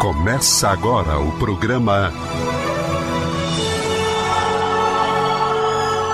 [0.00, 2.10] Começa agora o programa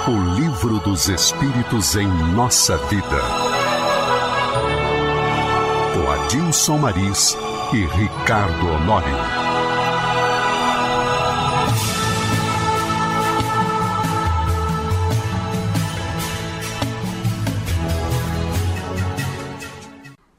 [0.08, 3.20] O Livro dos Espíritos em Nossa Vida.
[5.94, 7.38] Com Adilson Maris
[7.72, 9.14] e Ricardo Honório.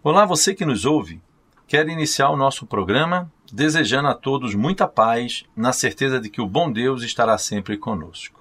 [0.04, 1.22] Olá, você que nos ouve.
[1.66, 6.48] Quero iniciar o nosso programa desejando a todos muita paz, na certeza de que o
[6.48, 8.38] bom Deus estará sempre conosco.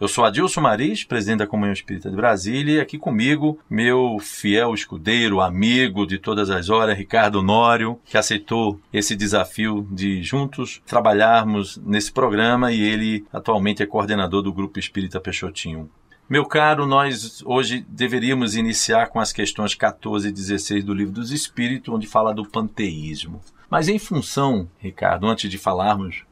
[0.00, 4.72] Eu sou Adilson Maris, presidente da Comunhão Espírita de Brasília, e aqui comigo meu fiel
[4.72, 11.78] escudeiro, amigo de todas as horas, Ricardo Nório, que aceitou esse desafio de juntos trabalharmos
[11.78, 15.90] nesse programa e ele atualmente é coordenador do Grupo Espírita Peixotinho.
[16.30, 21.32] Meu caro, nós hoje deveríamos iniciar com as questões 14 e 16 do Livro dos
[21.32, 23.40] Espíritos, onde fala do panteísmo.
[23.70, 26.24] Mas em função, Ricardo, antes de falarmos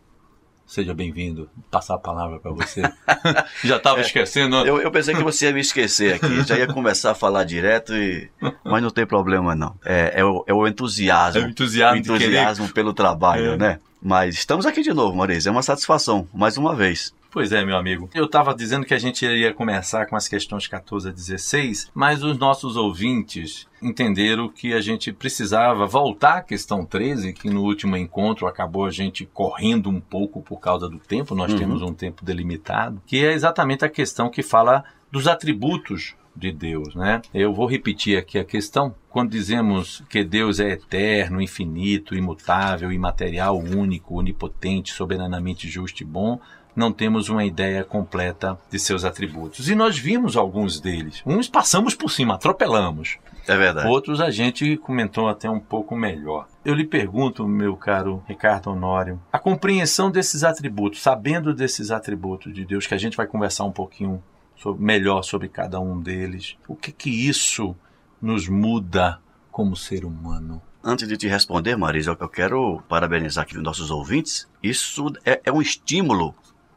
[0.67, 1.49] Seja bem-vindo.
[1.71, 2.83] Passar a palavra para você.
[3.63, 4.57] Já estava é, esquecendo.
[4.57, 6.43] Eu, eu, pensei que você ia me esquecer aqui.
[6.43, 8.29] Já ia começar a falar direto, e...
[8.65, 9.77] mas não tem problema não.
[9.85, 11.41] É, é, o, é o, entusiasmo.
[11.41, 13.57] É o entusiasmo, o entusiasmo pelo trabalho, é.
[13.57, 13.81] né?
[14.03, 15.49] Mas estamos aqui de novo, Maurício.
[15.49, 17.15] É uma satisfação, mais uma vez.
[17.37, 18.09] Pois é, meu amigo.
[18.15, 22.23] Eu estava dizendo que a gente iria começar com as questões 14 a 16, mas
[22.23, 27.95] os nossos ouvintes entenderam que a gente precisava voltar à questão 13, que no último
[27.95, 31.59] encontro acabou a gente correndo um pouco por causa do tempo, nós uhum.
[31.59, 36.95] temos um tempo delimitado, que é exatamente a questão que fala dos atributos de Deus,
[36.95, 37.21] né?
[37.35, 38.95] Eu vou repetir aqui a questão.
[39.11, 46.39] Quando dizemos que Deus é eterno, infinito, imutável, imaterial, único, onipotente, soberanamente justo e bom,
[46.77, 49.69] não temos uma ideia completa de seus atributos.
[49.69, 51.23] E nós vimos alguns deles.
[51.25, 53.17] Uns passamos por cima, atropelamos.
[53.49, 53.89] É verdade.
[53.89, 56.47] Outros a gente comentou até um pouco melhor.
[56.65, 62.65] Eu lhe pergunto, meu caro Ricardo Honório, a compreensão desses atributos, sabendo desses atributos de
[62.65, 64.23] Deus, que a gente vai conversar um pouquinho
[64.57, 67.75] sobre, melhor sobre cada um deles, o que que isso
[68.21, 69.21] nos muda
[69.51, 70.61] como ser humano?
[70.83, 74.49] Antes de te responder, Marisa, eu quero parabenizar aqui os nossos ouvintes.
[74.63, 76.33] Isso é, é um estímulo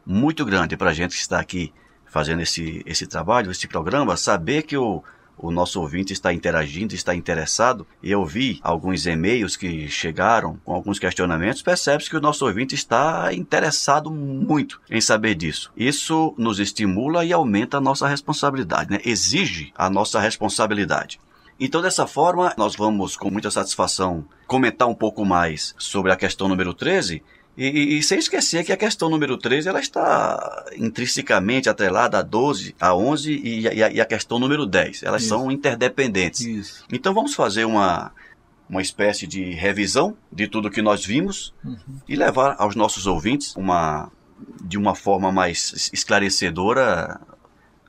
[0.09, 1.71] muito grande para a gente que está aqui
[2.07, 5.03] fazendo esse, esse trabalho, esse programa, saber que o,
[5.37, 7.85] o nosso ouvinte está interagindo, está interessado.
[8.01, 12.73] E eu vi alguns e-mails que chegaram com alguns questionamentos, percebe-se que o nosso ouvinte
[12.73, 15.71] está interessado muito em saber disso.
[15.77, 18.99] Isso nos estimula e aumenta a nossa responsabilidade, né?
[19.05, 21.19] exige a nossa responsabilidade.
[21.59, 26.47] Então, dessa forma, nós vamos com muita satisfação comentar um pouco mais sobre a questão
[26.47, 27.21] número 13
[27.67, 32.73] e, e, sem esquecer que a questão número 13 ela está intrinsecamente atrelada a 12,
[32.79, 35.03] a 11 e, e, a, e a, questão número 10.
[35.03, 35.29] Elas Isso.
[35.29, 36.39] são interdependentes.
[36.39, 36.85] Isso.
[36.89, 38.13] Então vamos fazer uma,
[38.69, 41.75] uma espécie de revisão de tudo que nós vimos uhum.
[42.07, 44.09] e levar aos nossos ouvintes uma,
[44.61, 47.19] de uma forma mais esclarecedora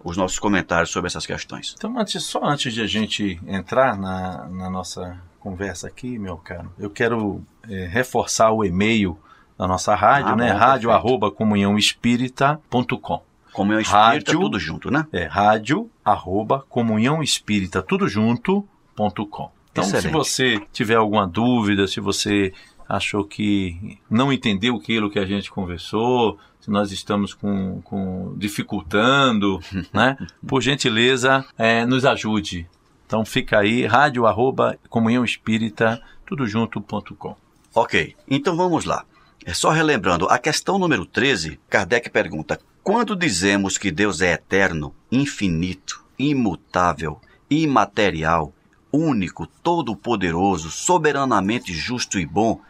[0.03, 1.75] os nossos comentários sobre essas questões.
[1.79, 6.73] Então, antes, só antes de a gente entrar na, na nossa conversa aqui, meu caro,
[6.77, 9.17] eu quero é, reforçar o e-mail
[9.61, 10.53] da nossa rádio, ah, né?
[10.55, 11.07] Bom, rádio perfeito.
[11.07, 13.23] arroba comunhãoespírita.com.
[13.53, 15.07] Comunhão Espírita, rádio, tudo junto, né?
[15.13, 19.51] É, rádio arroba comunhão espírita, tudo junto.com.
[19.71, 20.03] Então, Excelente.
[20.03, 22.55] se você tiver alguma dúvida, se você
[22.89, 29.61] achou que não entendeu aquilo que a gente conversou, se nós estamos com, com dificultando,
[29.93, 30.17] né?
[30.47, 32.67] Por gentileza, é, nos ajude.
[33.07, 37.37] Então fica aí, rádio arroba comunhão espírita, tudo junto.com.
[37.75, 39.05] Ok, então vamos lá.
[39.45, 44.95] É só relembrando, a questão número 13, Kardec pergunta: quando dizemos que Deus é eterno,
[45.11, 48.53] infinito, imutável, imaterial,
[48.93, 52.61] único, todo-poderoso, soberanamente justo e bom,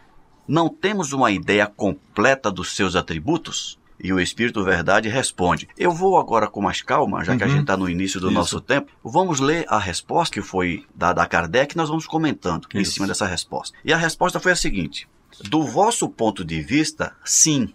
[0.47, 3.79] não temos uma ideia completa dos seus atributos?
[4.03, 5.69] E o Espírito Verdade responde.
[5.77, 7.53] Eu vou agora com mais calma, já que a uhum.
[7.53, 8.35] gente está no início do Isso.
[8.35, 8.91] nosso tempo.
[9.05, 12.79] Vamos ler a resposta que foi dada a Kardec e nós vamos comentando Isso.
[12.79, 13.77] em cima dessa resposta.
[13.85, 15.07] E a resposta foi a seguinte:
[15.49, 17.73] do vosso ponto de vista, sim.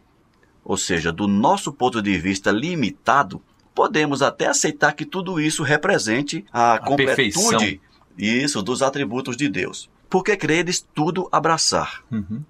[0.63, 3.41] Ou seja, do nosso ponto de vista limitado,
[3.73, 7.81] podemos até aceitar que tudo isso represente a, a completude
[8.17, 9.89] isso dos atributos de Deus.
[10.09, 12.03] Porque credes tudo abraçar.
[12.11, 12.43] Uhum.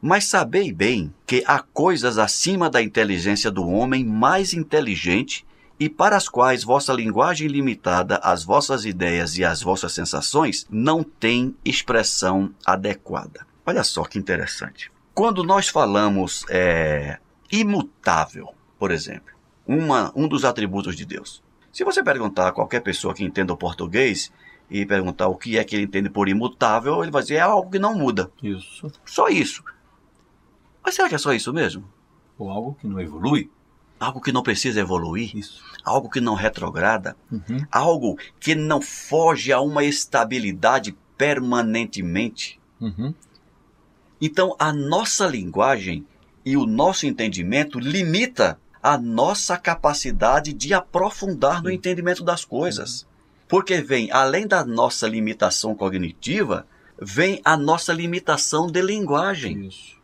[0.00, 5.44] Mas sabei bem que há coisas acima da inteligência do homem mais inteligente
[5.78, 11.02] e para as quais vossa linguagem limitada, as vossas ideias e as vossas sensações não
[11.02, 13.47] tem expressão adequada.
[13.68, 14.90] Olha só que interessante.
[15.12, 17.18] Quando nós falamos é,
[17.52, 19.34] imutável, por exemplo,
[19.66, 21.42] uma, um dos atributos de Deus.
[21.70, 24.32] Se você perguntar a qualquer pessoa que entenda o português
[24.70, 27.70] e perguntar o que é que ele entende por imutável, ele vai dizer é algo
[27.70, 28.32] que não muda.
[28.42, 28.90] Isso.
[29.04, 29.62] Só isso.
[30.82, 31.84] Mas será que é só isso mesmo?
[32.38, 33.50] Ou algo que não evolui?
[34.00, 35.36] Algo que não precisa evoluir?
[35.36, 35.62] Isso.
[35.84, 37.14] Algo que não retrograda?
[37.30, 37.66] Uhum.
[37.70, 42.58] Algo que não foge a uma estabilidade permanentemente?
[42.80, 43.12] Uhum.
[44.20, 46.06] Então, a nossa linguagem
[46.44, 53.06] e o nosso entendimento limita a nossa capacidade de aprofundar no entendimento das coisas.
[53.48, 56.66] Porque vem, além da nossa limitação cognitiva,
[57.00, 59.66] vem a nossa limitação de linguagem.
[59.66, 59.96] Isso.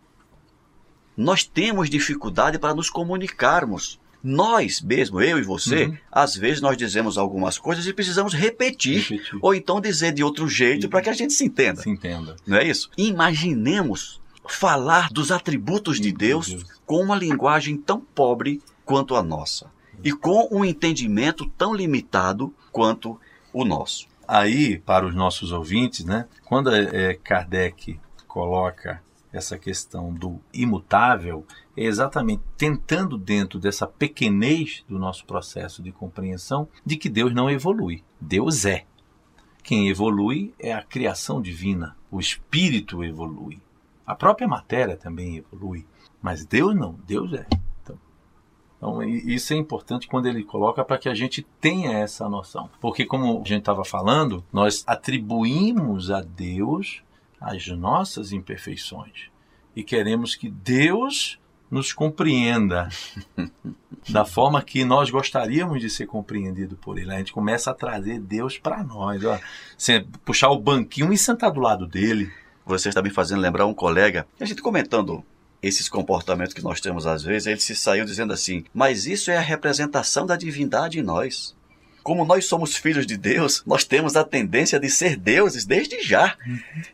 [1.17, 4.00] Nós temos dificuldade para nos comunicarmos.
[4.24, 5.98] Nós mesmo, eu e você, Uhum.
[6.10, 9.38] às vezes nós dizemos algumas coisas e precisamos repetir, Repetir.
[9.42, 11.82] ou então dizer de outro jeito para que a gente se entenda.
[11.82, 12.34] Se entenda.
[12.46, 12.88] Não é isso?
[12.96, 16.64] Imaginemos falar dos atributos de Deus Deus.
[16.86, 19.70] com uma linguagem tão pobre quanto a nossa
[20.02, 23.18] e com um entendimento tão limitado quanto
[23.52, 24.06] o nosso.
[24.26, 29.02] Aí, para os nossos ouvintes, né, quando é, Kardec coloca
[29.34, 31.44] essa questão do imutável,
[31.76, 37.50] é exatamente tentando, dentro dessa pequenez do nosso processo de compreensão, de que Deus não
[37.50, 38.04] evolui.
[38.20, 38.86] Deus é.
[39.62, 41.96] Quem evolui é a criação divina.
[42.12, 43.60] O espírito evolui.
[44.06, 45.84] A própria matéria também evolui.
[46.22, 46.92] Mas Deus não.
[47.04, 47.46] Deus é.
[47.82, 47.98] Então,
[48.76, 52.70] então, isso é importante quando ele coloca para que a gente tenha essa noção.
[52.81, 57.02] Porque, como a gente estava falando, nós atribuímos a Deus
[57.44, 59.31] as nossas imperfeições
[59.76, 61.38] e queremos que Deus
[61.70, 62.88] nos compreenda
[64.08, 67.12] da forma que nós gostaríamos de ser compreendido por Ele.
[67.12, 69.25] A gente começa a trazer Deus para nós.
[69.25, 69.38] Ó.
[70.25, 72.32] Puxar o banquinho e sentar do lado dele.
[72.64, 75.25] Você está me fazendo lembrar um colega, a gente comentando
[75.62, 79.37] esses comportamentos que nós temos às vezes, ele se saiu dizendo assim: Mas isso é
[79.37, 81.56] a representação da divindade em nós.
[82.04, 86.36] Como nós somos filhos de Deus, nós temos a tendência de ser deuses desde já.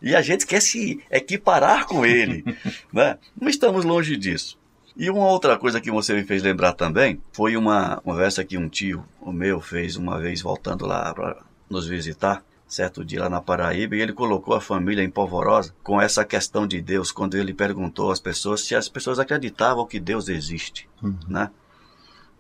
[0.00, 2.44] E a gente quer se equiparar com ele.
[2.94, 3.18] né?
[3.38, 4.56] Não estamos longe disso.
[4.96, 8.68] E uma outra coisa que você me fez lembrar também foi uma conversa que um
[8.68, 13.40] tio, o meu, fez uma vez voltando lá para nos visitar certo dia lá na
[13.40, 17.52] Paraíba e ele colocou a família em polvorosa com essa questão de Deus quando ele
[17.52, 20.88] perguntou às pessoas se as pessoas acreditavam que Deus existe,
[21.26, 21.50] né?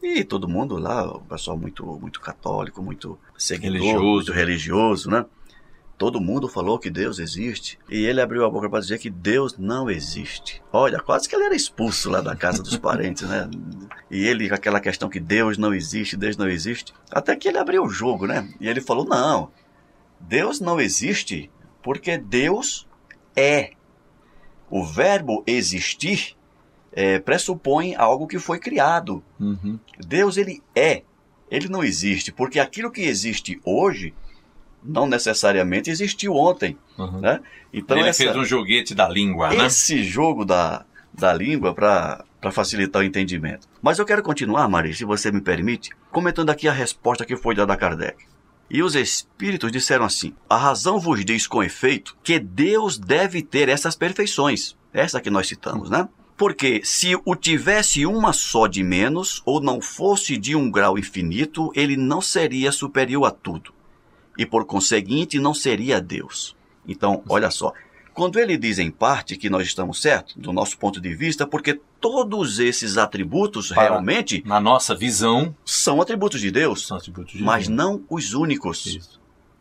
[0.02, 4.04] E todo mundo lá, o pessoal muito muito católico, muito seguidor, Religioso.
[4.04, 5.26] muito religioso, né?
[5.98, 9.58] Todo mundo falou que Deus existe e ele abriu a boca para dizer que Deus
[9.58, 10.62] não existe.
[10.72, 13.50] Olha, quase que ele era expulso lá da casa dos parentes, né?
[14.10, 17.58] E ele com aquela questão que Deus não existe, Deus não existe, até que ele
[17.58, 18.48] abriu o jogo, né?
[18.58, 19.50] E ele falou: "Não,
[20.18, 21.50] Deus não existe
[21.82, 22.88] porque Deus
[23.36, 23.72] é.
[24.70, 26.34] O verbo existir
[26.92, 29.22] é, pressupõe algo que foi criado.
[29.38, 29.78] Uhum.
[29.98, 31.02] Deus ele é.
[31.50, 34.14] Ele não existe porque aquilo que existe hoje
[34.82, 37.20] não necessariamente existiu ontem, Uhum.
[37.20, 37.40] né?
[37.72, 39.66] Então ele essa- fez um joguete da língua, né?
[39.66, 43.68] esse jogo da, da língua para facilitar o entendimento.
[43.82, 47.54] Mas eu quero continuar, Maria, se você me permite, comentando aqui a resposta que foi
[47.54, 48.24] dada a Kardec.
[48.70, 53.68] E os espíritos disseram assim: A razão vos diz com efeito que Deus deve ter
[53.68, 54.76] essas perfeições.
[54.92, 56.08] Essa que nós citamos, né?
[56.40, 61.70] Porque se o tivesse uma só de menos, ou não fosse de um grau infinito,
[61.74, 63.74] ele não seria superior a tudo.
[64.38, 66.56] E por conseguinte, não seria Deus.
[66.88, 67.74] Então, olha só.
[68.14, 71.78] Quando ele diz em parte que nós estamos certos, do nosso ponto de vista, porque
[72.00, 77.66] todos esses atributos Para- realmente Na nossa visão, são atributos de Deus, atributos de mas
[77.68, 77.76] Deus.
[77.76, 79.20] não os únicos, Isso.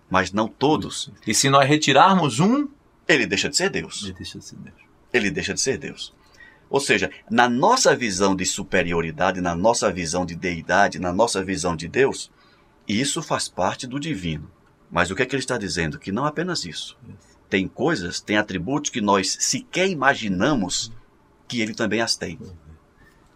[0.10, 1.12] mas não todos.
[1.28, 2.70] E se nós retirarmos um,
[3.06, 4.02] Ele deixa de ser Deus.
[4.06, 4.76] ele deixa de ser Deus.
[5.12, 6.14] Ele deixa de ser Deus.
[6.70, 11.76] Ou seja, na nossa visão de superioridade, na nossa visão de deidade, na nossa visão
[11.76, 12.32] de Deus,
[12.88, 14.50] isso faz parte do divino.
[14.92, 16.00] Mas o que é que ele está dizendo?
[16.00, 16.98] Que não apenas isso.
[17.50, 20.92] Tem coisas, tem atributos que nós sequer imaginamos
[21.48, 22.40] que ele também as tem.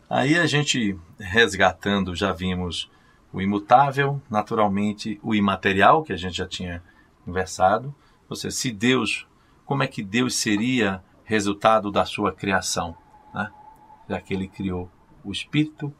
[0.07, 2.89] Aí a gente resgatando, já vimos
[3.31, 6.83] o imutável, naturalmente o imaterial, que a gente já tinha
[7.25, 7.93] conversado.
[8.29, 9.27] Ou seja, se Deus,
[9.65, 12.95] como é que Deus seria resultado da sua criação?
[14.07, 14.89] Já que ele criou
[15.23, 15.93] o espírito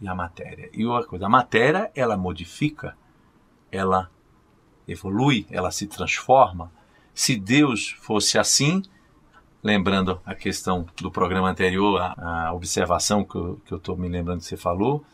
[0.00, 0.70] e a matéria.
[0.72, 2.96] E outra coisa, a matéria, ela modifica,
[3.70, 4.10] ela
[4.88, 6.72] evolui, ela se transforma.
[7.12, 8.82] Se Deus fosse assim,
[9.62, 14.46] lembrando a questão do programa anterior, a, a observação que eu estou me lembrando que
[14.46, 15.04] você falou,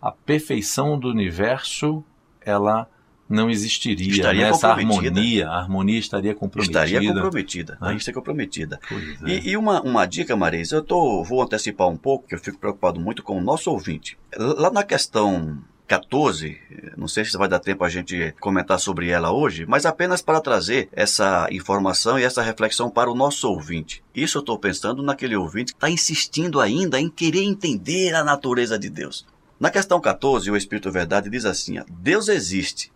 [0.00, 2.02] a perfeição do universo,
[2.40, 2.88] ela
[3.30, 4.10] não existiria.
[4.10, 4.50] Estaria né?
[4.50, 6.84] Essa harmonia, a harmonia estaria comprometida.
[6.84, 7.78] Estaria comprometida.
[7.80, 7.86] Ah.
[7.86, 8.80] A gente está comprometida.
[9.24, 9.30] É.
[9.30, 12.58] E, e uma, uma dica, Marisa, eu tô, vou antecipar um pouco, que eu fico
[12.58, 14.18] preocupado muito com o nosso ouvinte.
[14.36, 16.56] Lá na questão 14,
[16.96, 20.40] não sei se vai dar tempo a gente comentar sobre ela hoje, mas apenas para
[20.40, 24.02] trazer essa informação e essa reflexão para o nosso ouvinte.
[24.14, 28.78] Isso eu estou pensando naquele ouvinte que está insistindo ainda em querer entender a natureza
[28.78, 29.24] de Deus.
[29.58, 32.90] Na questão 14, o Espírito Verdade diz assim: Deus existe,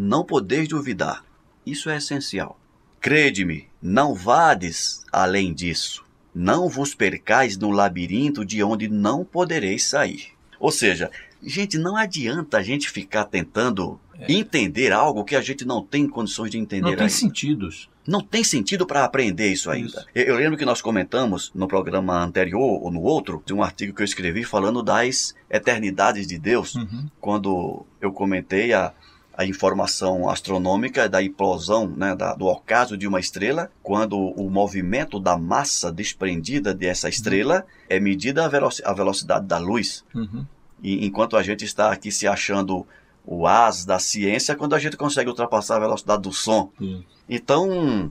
[0.00, 1.24] não podeis duvidar.
[1.64, 2.58] Isso é essencial.
[3.00, 6.04] Crede-me, não vades além disso.
[6.34, 10.28] Não vos percais no labirinto de onde não podereis sair.
[10.58, 11.10] Ou seja,
[11.42, 14.30] Gente, não adianta a gente ficar tentando é.
[14.32, 16.82] entender algo que a gente não tem condições de entender.
[16.82, 17.08] Não tem ainda.
[17.08, 17.88] sentidos.
[18.06, 19.88] Não tem sentido para aprender isso ainda.
[19.88, 20.06] Isso.
[20.14, 23.94] Eu, eu, lembro que nós comentamos no programa anterior ou no outro, de um artigo
[23.94, 27.06] que eu escrevi falando das eternidades de Deus, uhum.
[27.20, 28.92] quando eu comentei a,
[29.40, 35.18] a informação astronômica da implosão, né, da, do ocaso de uma estrela, quando o movimento
[35.18, 37.86] da massa desprendida dessa estrela uhum.
[37.88, 40.04] é medida a, a velocidade da luz.
[40.14, 40.44] Uhum.
[40.82, 42.86] E enquanto a gente está aqui se achando
[43.24, 46.70] o as da ciência, quando a gente consegue ultrapassar a velocidade do som.
[46.78, 47.02] Sim.
[47.26, 48.10] Então,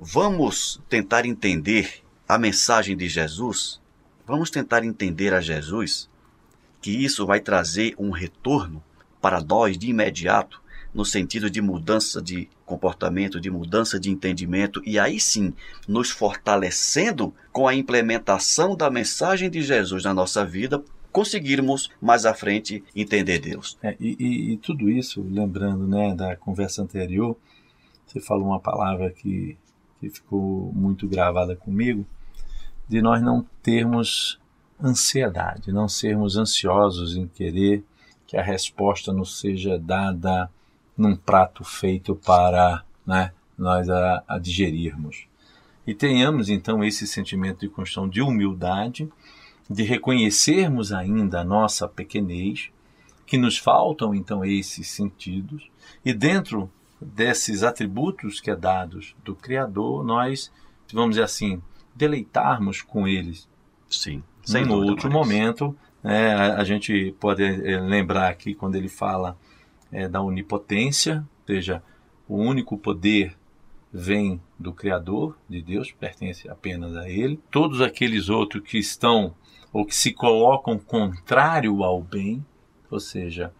[0.00, 3.82] vamos tentar entender a mensagem de Jesus.
[4.26, 6.08] Vamos tentar entender a Jesus
[6.80, 8.82] que isso vai trazer um retorno
[9.24, 10.60] para nós de imediato,
[10.92, 15.54] no sentido de mudança de comportamento, de mudança de entendimento, e aí sim
[15.88, 22.34] nos fortalecendo com a implementação da mensagem de Jesus na nossa vida, conseguirmos mais à
[22.34, 23.78] frente entender Deus.
[23.82, 27.34] É, e, e, e, tudo isso, lembrando né, da conversa anterior,
[28.06, 29.56] você falou uma palavra que,
[30.02, 32.04] que ficou muito gravada comigo,
[32.86, 34.38] de nós não termos
[34.78, 37.82] ansiedade, não sermos ansiosos em querer
[38.34, 40.50] que a resposta nos seja dada
[40.98, 45.28] num prato feito para né, nós a, a digerirmos.
[45.86, 49.08] E tenhamos então esse sentimento de construção de humildade
[49.70, 52.70] de reconhecermos ainda a nossa pequenez,
[53.24, 55.70] que nos faltam então esses sentidos,
[56.04, 56.68] e dentro
[57.00, 60.50] desses atributos que é dados do Criador, nós,
[60.92, 61.62] vamos dizer assim,
[61.94, 63.48] deleitarmos com eles.
[63.88, 64.24] Sim.
[64.42, 65.74] Sem outro momento,
[66.04, 69.36] né, a, a, gente pode é, lembrar aqui quando ele fala
[69.90, 71.82] é, da onipotência, ou seja,
[72.28, 73.34] o único poder
[73.92, 77.40] vem do Criador, de Deus, pertence apenas a Ele.
[77.50, 79.34] Todos aqueles outros que estão
[79.72, 82.44] ou que se colocam contrário ao bem,
[82.90, 83.52] ou seja,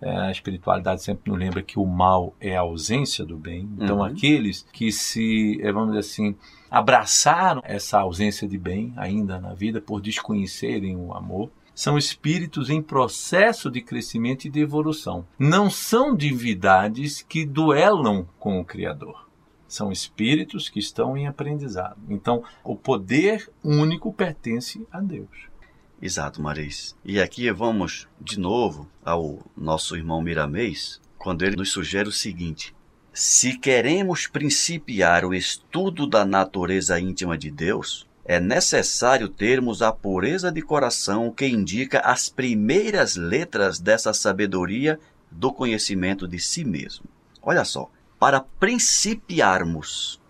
[0.00, 3.68] é, a espiritualidade sempre nos lembra que o mal é a ausência do bem.
[3.78, 4.04] Então, uhum.
[4.04, 6.36] aqueles que se, é, vamos dizer assim,
[6.70, 12.80] abraçaram essa ausência de bem ainda na vida por desconhecerem o amor, são espíritos em
[12.80, 15.26] processo de crescimento e de evolução.
[15.38, 19.28] Não são divindades que duelam com o Criador.
[19.66, 21.98] São espíritos que estão em aprendizado.
[22.08, 25.48] Então, o poder único pertence a Deus.
[26.00, 26.94] Exato, Maris.
[27.04, 32.74] E aqui vamos de novo ao nosso irmão Miramês, quando ele nos sugere o seguinte:
[33.12, 40.50] se queremos principiar o estudo da natureza íntima de Deus, é necessário termos a pureza
[40.50, 44.98] de coração que indica as primeiras letras dessa sabedoria
[45.30, 47.04] do conhecimento de si mesmo.
[47.42, 50.20] Olha só, para principiarmos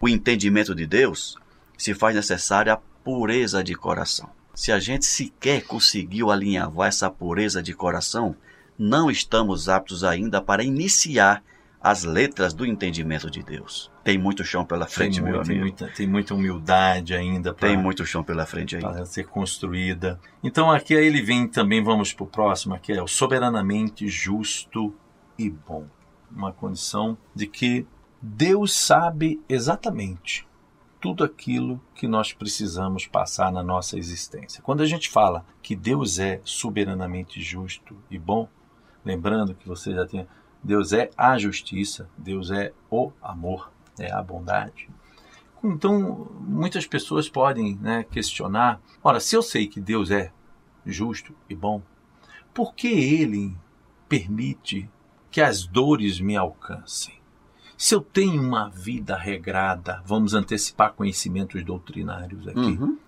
[0.00, 1.36] o entendimento de Deus,
[1.76, 4.30] se faz necessária a pureza de coração.
[4.54, 8.34] Se a gente sequer conseguiu alinhavar essa pureza de coração,
[8.78, 11.42] não estamos aptos ainda para iniciar
[11.80, 13.90] as letras do entendimento de Deus.
[14.02, 15.64] Tem muito chão pela frente, tem meu muito, amigo.
[15.64, 17.68] Tem muita, tem muita humildade ainda para.
[17.68, 18.90] Tem muito chão pela frente ainda.
[18.90, 20.18] Para ser construída.
[20.42, 24.94] Então aqui aí ele vem também, vamos para o próximo, aqui é o soberanamente justo
[25.38, 25.86] e bom.
[26.30, 27.86] Uma condição de que
[28.20, 30.46] Deus sabe exatamente
[31.00, 34.62] tudo aquilo que nós precisamos passar na nossa existência.
[34.62, 38.48] Quando a gente fala que Deus é soberanamente justo e bom,
[39.04, 40.26] lembrando que você já tem
[40.62, 44.88] Deus é a justiça, Deus é o amor, é a bondade.
[45.62, 50.32] Então, muitas pessoas podem né, questionar: ora, se eu sei que Deus é
[50.84, 51.82] justo e bom,
[52.54, 53.56] por que Ele
[54.08, 54.88] permite
[55.30, 57.18] que as dores me alcancem?
[57.76, 62.58] Se eu tenho uma vida regrada, vamos antecipar conhecimentos doutrinários aqui.
[62.58, 62.98] Uhum.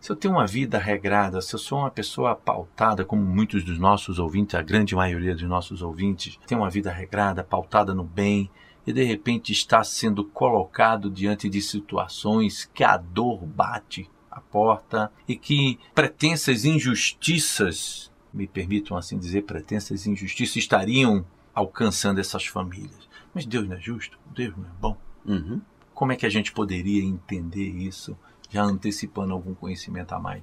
[0.00, 3.78] Se eu tenho uma vida regrada, se eu sou uma pessoa pautada, como muitos dos
[3.78, 8.50] nossos ouvintes, a grande maioria dos nossos ouvintes, tem uma vida regrada, pautada no bem,
[8.86, 15.12] e de repente está sendo colocado diante de situações que a dor bate a porta
[15.26, 23.08] e que pretensas injustiças, me permitam assim dizer, pretensas injustiças estariam alcançando essas famílias.
[23.34, 24.18] Mas Deus não é justo?
[24.34, 24.96] Deus não é bom?
[25.26, 25.60] Uhum.
[25.92, 28.16] Como é que a gente poderia entender isso,
[28.48, 30.42] já antecipando algum conhecimento a mais?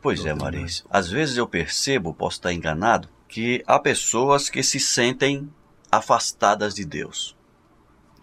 [0.00, 0.84] Pois é, Maris.
[0.90, 5.48] Às vezes eu percebo, posso estar enganado, que há pessoas que se sentem
[5.90, 7.36] afastadas de Deus.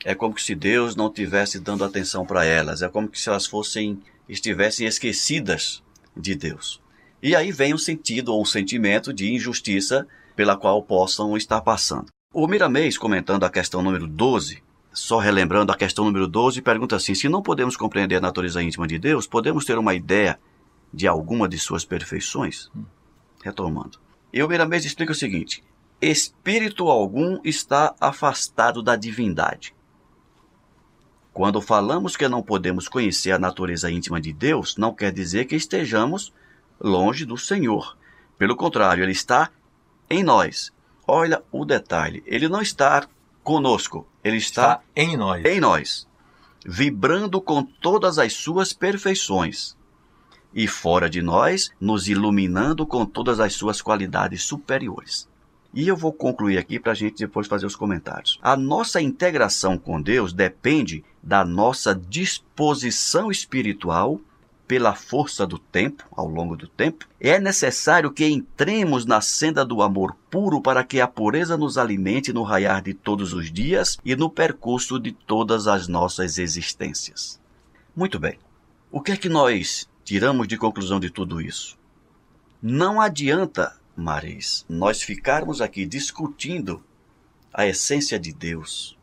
[0.03, 4.01] É como se Deus não tivesse dando atenção para elas, é como se elas fossem
[4.27, 5.81] estivessem esquecidas
[6.15, 6.81] de Deus.
[7.21, 12.07] E aí vem um sentido ou um sentimento de injustiça pela qual possam estar passando.
[12.33, 14.61] O Miramês, comentando a questão número 12,
[14.99, 18.87] só relembrando a questão número 12, pergunta assim: se não podemos compreender a natureza íntima
[18.87, 20.39] de Deus, podemos ter uma ideia
[20.93, 22.69] de alguma de suas perfeições?
[23.43, 23.99] Retomando.
[24.31, 25.63] E o Miramês explica o seguinte:
[26.01, 29.73] espírito algum está afastado da divindade.
[31.33, 35.55] Quando falamos que não podemos conhecer a natureza íntima de Deus, não quer dizer que
[35.55, 36.33] estejamos
[36.79, 37.97] longe do Senhor.
[38.37, 39.49] Pelo contrário, ele está
[40.09, 40.71] em nós.
[41.07, 43.07] Olha o detalhe: ele não está
[43.49, 45.43] conosco, ele está, está em nós.
[45.43, 46.07] Em nós,
[46.63, 49.75] vibrando com todas as suas perfeições
[50.53, 55.27] e fora de nós, nos iluminando com todas as suas qualidades superiores.
[55.73, 58.37] E eu vou concluir aqui para a gente depois fazer os comentários.
[58.39, 64.21] A nossa integração com Deus depende da nossa disposição espiritual
[64.69, 67.07] pela força do tempo, ao longo do tempo.
[67.19, 72.31] É necessário que entremos na senda do amor puro para que a pureza nos alimente
[72.31, 77.41] no raiar de todos os dias e no percurso de todas as nossas existências.
[77.95, 78.37] Muito bem.
[78.91, 81.75] O que é que nós tiramos de conclusão de tudo isso?
[82.61, 86.83] Não adianta, Maris, nós ficarmos aqui discutindo
[87.51, 88.95] a essência de Deus,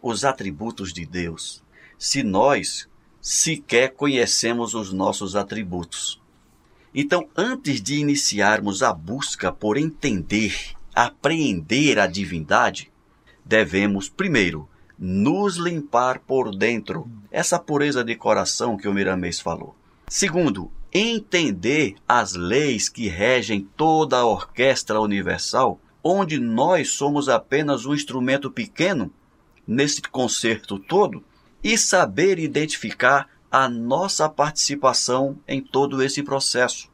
[0.00, 1.62] os atributos de Deus,
[1.98, 2.88] se nós
[3.22, 6.20] sequer conhecemos os nossos atributos.
[6.92, 12.90] Então, antes de iniciarmos a busca por entender, apreender a divindade,
[13.44, 17.08] devemos, primeiro, nos limpar por dentro.
[17.30, 19.76] Essa pureza de coração que o Miramês falou.
[20.08, 27.94] Segundo, entender as leis que regem toda a orquestra universal, onde nós somos apenas um
[27.94, 29.12] instrumento pequeno
[29.66, 31.24] nesse concerto todo,
[31.62, 36.90] e saber identificar a nossa participação em todo esse processo.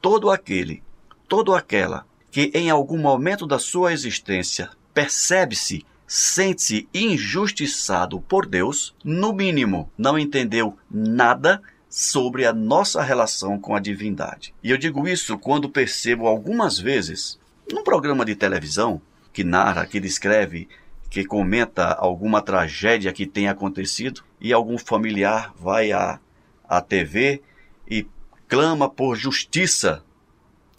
[0.00, 0.82] Todo aquele,
[1.28, 9.32] todo aquela que em algum momento da sua existência percebe-se, sente-se injustiçado por Deus, no
[9.32, 14.54] mínimo não entendeu nada sobre a nossa relação com a divindade.
[14.62, 17.38] E eu digo isso quando percebo algumas vezes,
[17.72, 19.00] num programa de televisão
[19.32, 20.68] que narra, que descreve,
[21.10, 26.20] que comenta alguma tragédia que tenha acontecido e algum familiar vai à,
[26.68, 27.42] à TV
[27.90, 28.06] e
[28.46, 30.04] clama por justiça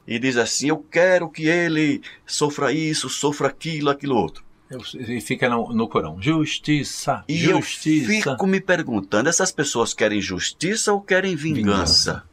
[0.09, 4.43] e diz assim: Eu quero que ele sofra isso, sofra aquilo, aquilo outro.
[4.95, 6.21] E fica no, no Corão.
[6.21, 8.11] Justiça, e justiça.
[8.11, 11.63] eu fico me perguntando, essas pessoas querem justiça ou querem vingança?
[11.63, 12.23] vingança?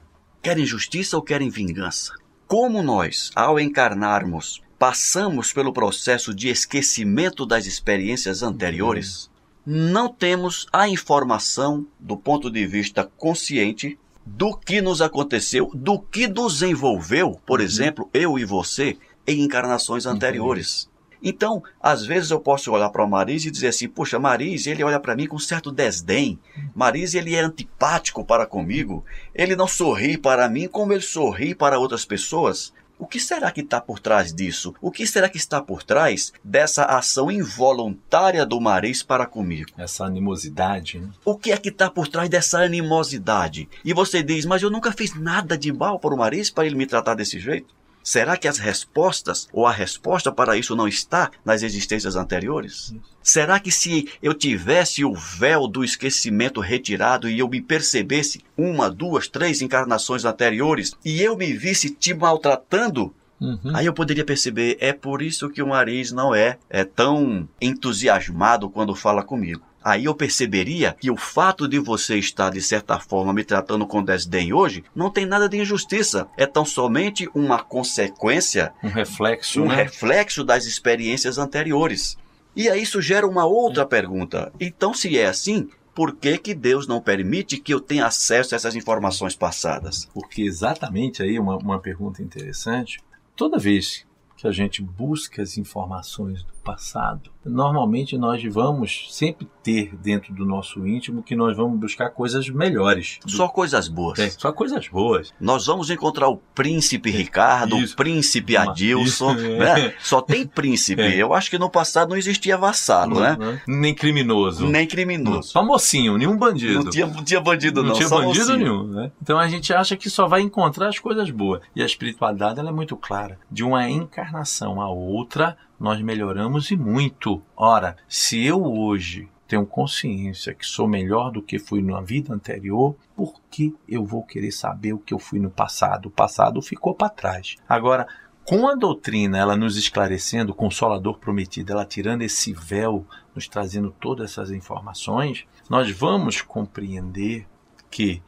[0.42, 2.14] Querem justiça ou querem vingança?
[2.46, 9.30] Como nós, ao encarnarmos, passamos pelo processo de esquecimento das experiências anteriores,
[9.66, 9.92] uhum.
[9.92, 16.26] não temos a informação do ponto de vista consciente do que nos aconteceu, do que
[16.26, 17.64] nos envolveu, por uhum.
[17.64, 20.84] exemplo, eu e você, em encarnações anteriores.
[20.84, 20.96] Uhum.
[21.22, 24.84] Então, às vezes eu posso olhar para o Marise e dizer assim: Poxa, Marise, ele
[24.84, 26.38] olha para mim com certo desdém.
[26.74, 29.04] Marise, ele é antipático para comigo.
[29.34, 32.72] Ele não sorri para mim como ele sorri para outras pessoas.
[32.98, 34.74] O que será que está por trás disso?
[34.80, 39.70] O que será que está por trás dessa ação involuntária do Maris para comigo?
[39.76, 40.98] Essa animosidade.
[41.00, 41.08] Né?
[41.24, 43.68] O que é que está por trás dessa animosidade?
[43.84, 46.74] E você diz, mas eu nunca fiz nada de mal para o Maris para ele
[46.74, 47.74] me tratar desse jeito?
[48.06, 52.94] Será que as respostas ou a resposta para isso não está nas existências anteriores?
[53.20, 58.88] Será que se eu tivesse o véu do esquecimento retirado e eu me percebesse uma,
[58.88, 63.76] duas, três encarnações anteriores e eu me visse te maltratando, Uhum.
[63.76, 68.70] Aí eu poderia perceber, é por isso que o Maris não é, é tão entusiasmado
[68.70, 73.32] quando fala comigo aí eu perceberia que o fato de você estar, de certa forma,
[73.32, 76.26] me tratando com desdém hoje, não tem nada de injustiça.
[76.36, 78.72] É tão somente uma consequência.
[78.82, 79.62] Um reflexo.
[79.62, 79.76] Um né?
[79.76, 82.18] reflexo das experiências anteriores.
[82.56, 84.52] E aí isso gera uma outra pergunta.
[84.58, 88.56] Então, se é assim, por que, que Deus não permite que eu tenha acesso a
[88.56, 90.08] essas informações passadas?
[90.12, 92.98] Porque exatamente aí uma, uma pergunta interessante.
[93.36, 94.04] Toda vez
[94.36, 100.44] que a gente busca as informações do passado, normalmente nós vamos sempre ter dentro do
[100.44, 103.20] nosso íntimo que nós vamos buscar coisas melhores.
[103.24, 104.18] Só coisas boas.
[104.18, 105.32] É, só coisas boas.
[105.40, 107.94] Nós vamos encontrar o príncipe Ricardo, Isso.
[107.94, 109.58] o príncipe Adilson, é.
[109.58, 109.94] né?
[110.00, 111.02] Só tem príncipe.
[111.02, 111.16] É.
[111.16, 113.36] Eu acho que no passado não existia vassalo, né?
[113.38, 114.66] Não- Nem criminoso.
[114.66, 115.48] Nem Não, criminoso.
[115.50, 116.82] Só mocinho, nenhum bandido.
[116.84, 117.90] Não tinha, não tinha bandido, não.
[117.90, 118.58] não tinha bandido mocinho.
[118.58, 119.12] nenhum, né?
[119.22, 121.60] Então a gente acha que só vai encontrar as coisas boas.
[121.76, 123.38] E a espiritualidade ela é muito clara.
[123.48, 127.42] De uma encarnação a outra, nós melhoramos e muito.
[127.56, 132.96] Ora, se eu hoje tenho consciência que sou melhor do que fui na vida anterior,
[133.14, 136.06] por que eu vou querer saber o que eu fui no passado?
[136.06, 137.56] O passado ficou para trás.
[137.68, 138.06] Agora,
[138.44, 143.90] com a doutrina, ela nos esclarecendo, o Consolador prometido, ela tirando esse véu, nos trazendo
[143.90, 147.46] todas essas informações, nós vamos compreender
[147.90, 148.22] que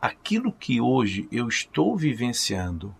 [0.00, 2.94] aquilo que hoje eu estou vivenciando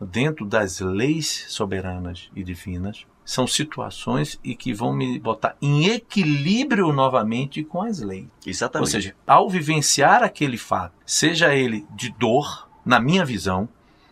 [0.00, 6.92] dentro das leis soberanas e divinas são situações e que vão me botar em equilíbrio
[6.92, 8.24] novamente com as leis.
[8.24, 8.90] Ou Exatamente.
[8.90, 13.68] seja, ao vivenciar aquele fato, seja ele de dor, na minha visão,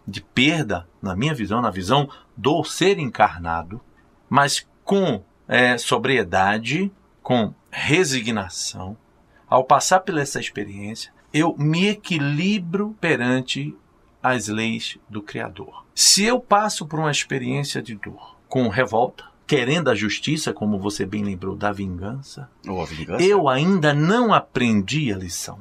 [0.06, 3.80] de perda, na minha visão, na visão do ser encarnado,
[4.30, 6.88] mas com eh, sobriedade,
[7.20, 8.96] com resignação,
[9.48, 13.76] ao passar por essa experiência, eu me equilibro perante
[14.22, 15.84] as leis do Criador.
[15.92, 21.06] Se eu passo por uma experiência de dor, com revolta, querendo a justiça, como você
[21.06, 23.22] bem lembrou, da vingança, Ou a vingança.
[23.24, 25.58] eu ainda não aprendi a lição.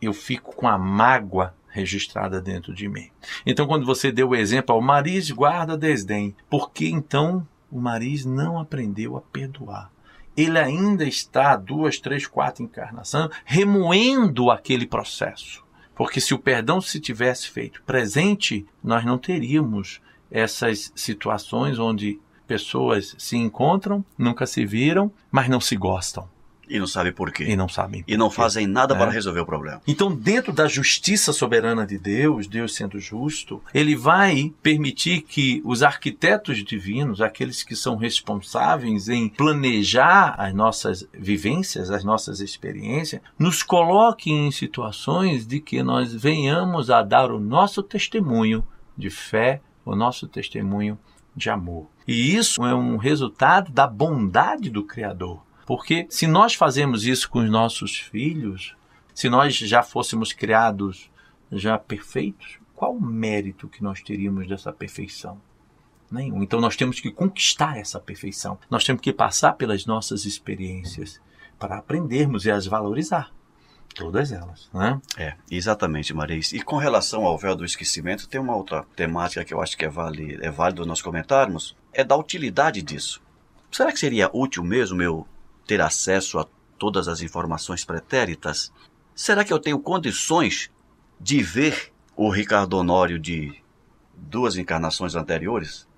[0.00, 3.10] Eu fico com a mágoa registrada dentro de mim.
[3.44, 8.58] Então, quando você deu o exemplo, ao Mariz guarda desdém, porque então o Mariz não
[8.58, 9.90] aprendeu a perdoar.
[10.36, 15.64] Ele ainda está duas, três, quatro encarnações remoendo aquele processo.
[15.96, 23.14] Porque se o perdão se tivesse feito presente, nós não teríamos essas situações onde pessoas
[23.18, 26.26] se encontram, nunca se viram, mas não se gostam
[26.70, 27.44] E não sabe por quê.
[27.44, 28.04] e não sabem.
[28.06, 28.98] E não fazem nada É.
[28.98, 29.80] para resolver o problema.
[29.86, 35.82] Então, dentro da justiça soberana de Deus, Deus sendo justo, ele vai permitir que os
[35.82, 43.62] arquitetos divinos, aqueles que são responsáveis em planejar as nossas vivências, as nossas experiências, nos
[43.62, 48.62] coloquem em situações de que nós venhamos a dar o nosso testemunho
[48.96, 50.98] de fé, o nosso testemunho
[51.34, 51.86] de amor.
[52.06, 55.42] E isso é um resultado da bondade do Criador.
[55.66, 58.74] Porque se nós fazemos isso com os nossos filhos,
[59.14, 61.10] se nós já fôssemos criados
[61.52, 65.40] já perfeitos, qual o mérito que nós teríamos dessa perfeição?
[66.10, 66.42] Nenhum.
[66.42, 68.58] Então nós temos que conquistar essa perfeição.
[68.70, 71.20] Nós temos que passar pelas nossas experiências
[71.58, 73.30] para aprendermos e as valorizar.
[73.94, 74.70] Todas elas.
[74.72, 75.00] Né?
[75.16, 76.52] É, exatamente, Maris.
[76.52, 79.84] E com relação ao véu do esquecimento, tem uma outra temática que eu acho que
[79.84, 83.20] é, vale, é válido nós comentarmos, é da utilidade disso.
[83.72, 85.26] Será que seria útil mesmo eu
[85.66, 86.46] ter acesso a
[86.78, 88.72] todas as informações pretéritas?
[89.14, 90.70] Será que eu tenho condições
[91.20, 93.52] de ver o Ricardo Honório de
[94.16, 95.88] duas encarnações anteriores?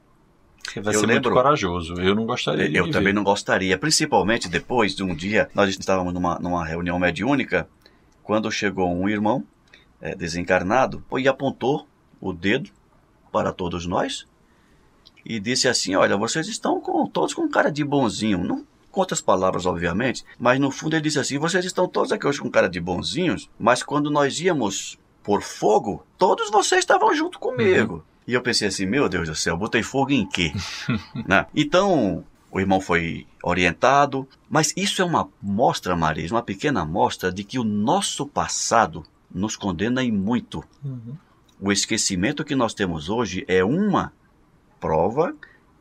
[0.67, 1.95] Você vai Eu ser lembro- muito corajoso.
[2.01, 2.93] Eu não gostaria Eu viver.
[2.93, 7.69] também não gostaria, principalmente depois de um dia, nós estávamos numa, numa reunião mediúnica,
[8.23, 9.45] quando chegou um irmão
[10.01, 11.87] eh, desencarnado e apontou
[12.21, 12.71] o dedo
[13.33, 14.27] para todos nós
[15.25, 18.43] e disse assim: Olha, vocês estão com, todos com cara de bonzinho.
[18.43, 22.27] Não com outras palavras, obviamente, mas no fundo ele disse assim: Vocês estão todos aqui
[22.27, 27.39] hoje com cara de bonzinhos, mas quando nós íamos por fogo, todos vocês estavam junto
[27.39, 28.05] comigo.
[28.27, 30.53] E eu pensei assim: Meu Deus do céu, botei fogo em quê?
[31.27, 31.47] né?
[31.55, 37.45] Então, o irmão foi orientado, mas isso é uma mostra, Maris, uma pequena mostra de
[37.45, 40.65] que o nosso passado nos condena em muito.
[40.85, 41.17] Uhum.
[41.61, 44.13] O esquecimento que nós temos hoje é uma
[44.81, 45.35] prova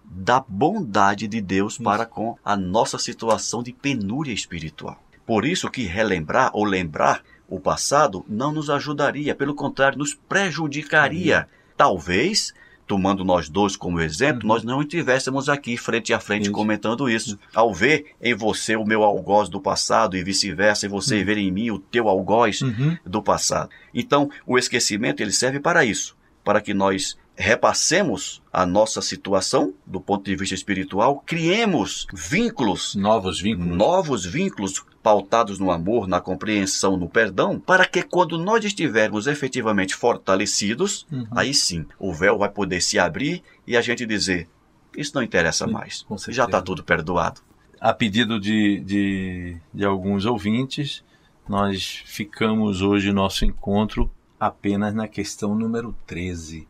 [0.03, 5.01] da bondade de Deus para com a nossa situação de penúria espiritual.
[5.25, 11.47] Por isso que relembrar ou lembrar o passado não nos ajudaria, pelo contrário, nos prejudicaria.
[11.77, 12.53] Talvez,
[12.89, 16.51] tomando nós dois como exemplo, nós não estivéssemos aqui frente a frente Isso.
[16.51, 17.37] comentando isso.
[17.53, 21.51] Ao ver em você o meu algoz do passado e vice-versa, e você ver em
[21.51, 22.97] mim o teu algoz Uhum.
[23.05, 23.69] do passado.
[23.93, 30.01] Então, o esquecimento ele serve para isso, para que nós repassemos a nossa situação do
[30.01, 33.77] ponto de vista espiritual, criemos vínculos, Novos vínculos.
[33.77, 39.95] novos vínculos pautados no amor, na compreensão, no perdão, para que quando nós estivermos efetivamente
[39.95, 41.25] fortalecidos, Uhum.
[41.31, 44.49] aí sim, o véu vai poder se abrir e a gente dizer:
[44.97, 47.39] isso não interessa Sim, mais, já está tudo perdoado.
[47.79, 51.01] a pedido de, de, de alguns ouvintes,
[51.47, 56.67] nós ficamos hoje nosso encontro apenas na questão número 13.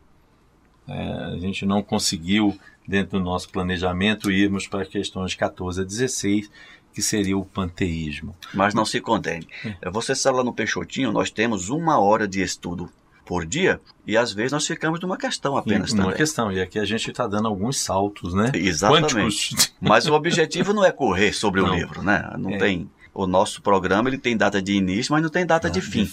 [0.90, 6.50] É, a gente não conseguiu, dentro do nosso planejamento, irmos para questões 14 a 16,
[6.92, 8.34] que seria o panteísmo.
[8.52, 9.46] Mas não se condene.
[9.80, 12.90] É, você sabe lá no Peixotinho, nós temos uma hora de estudo
[13.24, 16.16] por dia e às vezes nós ficamos numa questão apenas Uma também.
[16.16, 18.50] questão, e aqui a gente está dando alguns saltos, né?
[18.54, 19.14] Exatamente.
[19.14, 19.72] Quânticos.
[19.80, 21.70] Mas o objetivo não é correr sobre Não.
[21.70, 22.28] o livro, né?
[22.36, 22.58] Não É.
[22.58, 22.90] tem.
[23.14, 26.08] O nosso programa ele tem data de início, mas não tem data de fim.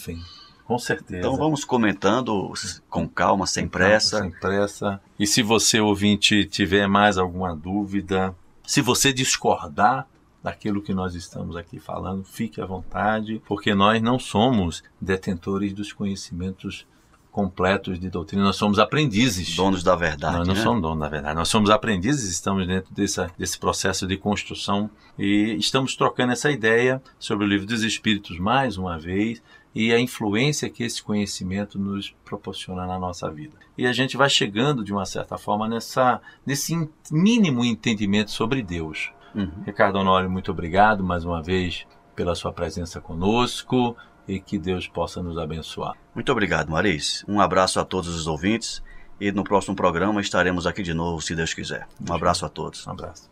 [0.67, 1.19] Com certeza.
[1.19, 2.51] Então vamos comentando
[2.89, 4.19] com calma, sem pressa.
[4.19, 5.01] Sem pressa.
[5.17, 10.05] E se você, ouvinte, tiver mais alguma dúvida, se você discordar
[10.43, 15.93] daquilo que nós estamos aqui falando, fique à vontade, porque nós não somos detentores dos
[15.93, 16.85] conhecimentos
[17.31, 19.55] completos de doutrina, nós somos aprendizes.
[19.55, 20.37] Donos da verdade.
[20.37, 20.61] Nós não né?
[20.61, 21.35] somos donos, na verdade.
[21.35, 27.01] Nós somos aprendizes, estamos dentro dessa, desse processo de construção e estamos trocando essa ideia
[27.17, 29.41] sobre o livro dos Espíritos mais uma vez
[29.77, 33.53] e a influência que esse conhecimento nos proporciona na nossa vida.
[33.77, 39.11] E a gente vai chegando, de uma certa forma, nessa, nesse mínimo entendimento sobre Deus.
[39.35, 39.51] Uhum.
[39.63, 41.85] Ricardo Honório, muito obrigado mais uma vez
[42.15, 43.95] pela sua presença conosco
[44.27, 45.93] e que Deus possa nos abençoar.
[46.15, 47.23] Muito obrigado, Maris.
[47.27, 48.81] Um abraço a todos os ouvintes
[49.21, 51.87] e no próximo programa estaremos aqui de novo, se Deus quiser.
[52.09, 52.87] Um abraço a todos.
[52.87, 53.29] Um abraço.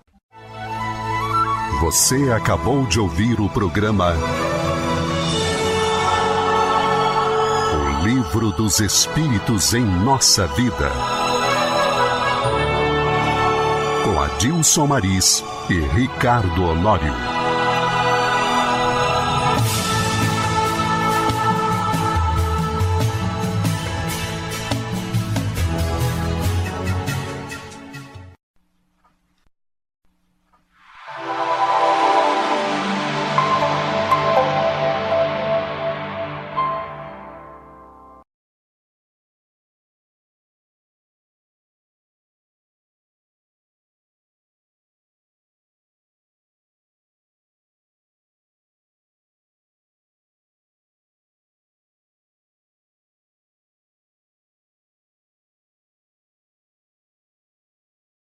[1.82, 4.14] Você acabou de ouvir o programa
[8.06, 10.92] Livro dos Espíritos em Nossa Vida.
[14.04, 17.35] Com Adilson Maris e Ricardo Honório.